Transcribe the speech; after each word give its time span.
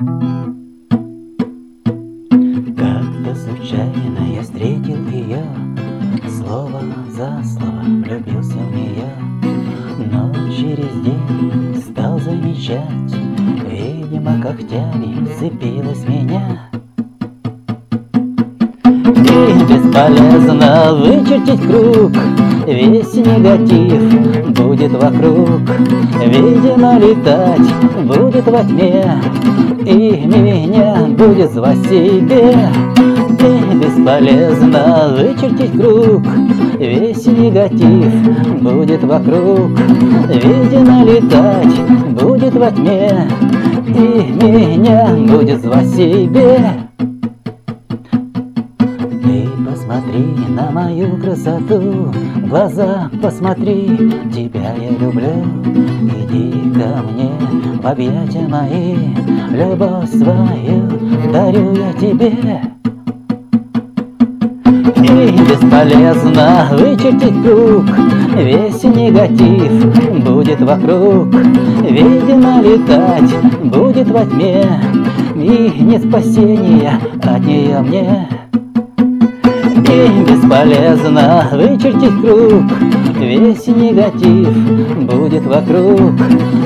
Как-то 0.00 0.16
случайно 3.34 4.32
я 4.34 4.40
встретил 4.40 5.06
ее 5.08 5.44
Слово 6.26 6.80
за 7.10 7.42
слово 7.44 7.82
влюбился 7.82 8.56
в 8.56 8.74
нее 8.74 9.10
Но 10.10 10.32
через 10.48 10.90
день 11.04 11.74
стал 11.82 12.18
замечать 12.18 13.14
Видимо, 13.68 14.40
когтями 14.40 15.26
вцепилась 15.26 16.08
меня. 16.08 16.70
И 18.86 19.52
бесполезно 19.68 20.94
вычертить 20.94 21.60
круг 21.66 22.12
Весь 22.66 23.14
негатив 23.16 24.39
будет 24.80 24.92
вокруг. 24.92 25.60
Видимо, 26.26 26.98
летать 26.98 28.04
будет 28.04 28.46
во 28.46 28.64
тьме 28.64 29.20
И 29.84 30.26
меня 30.26 31.06
будет 31.08 31.52
звать 31.52 31.78
себе. 31.88 32.56
И 33.40 33.76
бесполезно 33.76 35.16
вычертить 35.16 35.72
круг 35.72 36.22
Весь 36.78 37.26
негатив 37.26 38.60
будет 38.60 39.02
вокруг. 39.04 39.70
Видимо, 40.28 41.04
летать 41.04 41.80
будет 42.10 42.54
во 42.54 42.70
тьме 42.70 43.28
И 43.86 44.44
меня 44.44 45.14
будет 45.28 45.60
звать 45.60 45.88
себе 45.88 46.88
посмотри 49.80 50.34
на 50.48 50.70
мою 50.70 51.16
красоту, 51.16 52.12
глаза 52.48 53.10
посмотри, 53.22 53.96
тебя 54.32 54.74
я 54.78 54.90
люблю. 54.90 55.44
Иди 56.02 56.52
ко 56.74 57.02
мне 57.02 57.30
в 57.80 57.86
объятия 57.86 58.46
мои, 58.46 58.96
любовь 59.50 60.10
свою 60.10 61.32
дарю 61.32 61.74
я 61.74 61.92
тебе. 61.94 62.32
И 64.96 65.32
бесполезно 65.32 66.68
вычертить 66.72 67.42
круг, 67.42 67.84
весь 68.36 68.82
негатив 68.84 70.22
будет 70.22 70.60
вокруг. 70.60 71.34
Видимо, 71.88 72.60
летать 72.60 73.34
будет 73.64 74.10
во 74.10 74.26
тьме, 74.26 74.64
и 75.34 75.82
нет 75.82 76.04
спасения 76.04 77.00
от 77.22 77.40
нее 77.40 77.80
мне. 77.80 78.39
И 79.88 80.22
бесполезно 80.24 81.48
вычертить 81.52 82.20
круг. 82.20 82.64
Весь 83.18 83.66
негатив 83.66 84.48
будет 85.06 85.44
вокруг. 85.44 86.12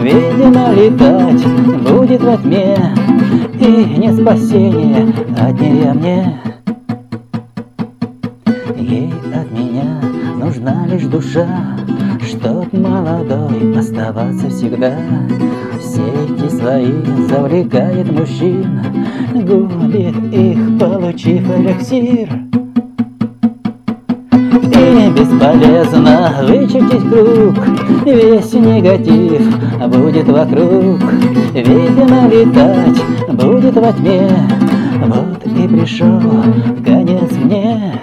Видимо, 0.00 0.72
летать 0.72 1.46
будет 1.82 2.22
во 2.22 2.36
тьме. 2.36 2.76
И 3.58 3.98
не 3.98 4.12
спасения 4.12 5.12
от 5.38 5.58
нее 5.58 5.92
мне 5.94 6.40
Ей 8.76 9.10
от 9.34 9.50
меня 9.50 10.00
нужна 10.36 10.86
лишь 10.86 11.04
душа 11.04 11.46
Чтоб 12.22 12.70
молодой 12.74 13.78
оставаться 13.78 14.50
всегда. 14.50 14.92
Все 15.80 16.02
эти 16.02 16.54
свои 16.54 16.92
завлекает 17.28 18.12
мужчин 18.12 18.82
Губит 19.32 20.34
их, 20.34 20.78
получив 20.78 21.48
эликсир 21.50 22.28
бесполезно. 25.16 26.34
Вычертить 26.42 27.08
круг 27.10 27.54
Весь 28.04 28.52
негатив 28.52 29.42
будет 29.88 30.28
вокруг. 30.28 31.00
Видимо, 31.54 32.28
летать 32.28 33.02
будет 33.32 33.76
во 33.76 33.92
тьме. 33.92 34.28
Вот 35.06 35.46
и 35.46 35.68
пришел 35.68 36.20
конец 36.84 37.30
мне. 37.42 38.00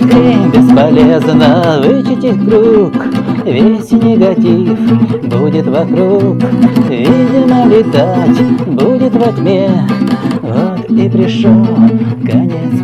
И 0.00 0.56
бесполезно. 0.56 1.80
Вычертить 1.82 2.48
круг 2.48 2.92
Весь 3.44 3.90
негатив 3.92 4.78
будет 5.28 5.66
вокруг. 5.66 6.36
Видимо, 6.88 7.66
летать 7.66 8.66
будет 8.66 9.14
во 9.14 9.32
тьме. 9.32 9.70
Вот 10.42 10.90
и 10.90 11.08
пришел 11.08 11.66
конец 12.24 12.79